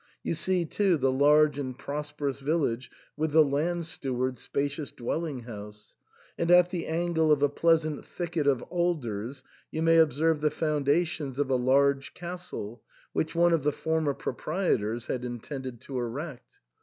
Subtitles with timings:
[0.23, 5.95] You see, too, the large and prosperous village, with the land steward's spacious dwelling house;
[6.39, 11.37] and at the angle of a pleasant thicket of alders you may observe the foundations
[11.37, 12.81] of a large castle,
[13.13, 16.57] which one of the former proprietors had in tended to erect.